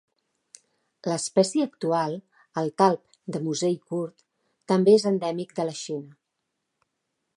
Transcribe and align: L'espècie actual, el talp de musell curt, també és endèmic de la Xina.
L'espècie 1.09 1.67
actual, 1.67 2.15
el 2.61 2.71
talp 2.83 3.03
de 3.35 3.43
musell 3.49 3.77
curt, 3.93 4.27
també 4.73 4.97
és 5.01 5.07
endèmic 5.11 5.55
de 5.61 5.67
la 5.69 5.77
Xina. 5.83 6.19